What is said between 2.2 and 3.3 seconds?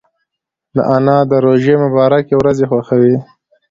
ورځې خوښوي